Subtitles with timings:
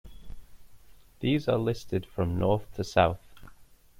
[1.19, 3.21] These are listed from north to south.